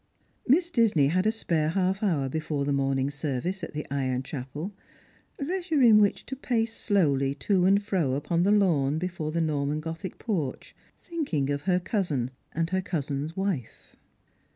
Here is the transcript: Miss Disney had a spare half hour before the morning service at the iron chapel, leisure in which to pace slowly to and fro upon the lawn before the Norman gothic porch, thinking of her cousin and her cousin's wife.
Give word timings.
Miss 0.47 0.71
Disney 0.71 1.09
had 1.09 1.27
a 1.27 1.31
spare 1.31 1.69
half 1.69 2.01
hour 2.01 2.27
before 2.27 2.65
the 2.65 2.73
morning 2.73 3.11
service 3.11 3.63
at 3.63 3.73
the 3.75 3.85
iron 3.91 4.23
chapel, 4.23 4.73
leisure 5.39 5.79
in 5.79 5.99
which 6.01 6.25
to 6.25 6.35
pace 6.35 6.75
slowly 6.75 7.35
to 7.35 7.65
and 7.65 7.83
fro 7.83 8.15
upon 8.15 8.41
the 8.41 8.49
lawn 8.49 8.97
before 8.97 9.31
the 9.31 9.41
Norman 9.41 9.79
gothic 9.79 10.17
porch, 10.17 10.75
thinking 11.03 11.51
of 11.51 11.61
her 11.69 11.79
cousin 11.79 12.31
and 12.51 12.71
her 12.71 12.81
cousin's 12.81 13.37
wife. 13.37 13.95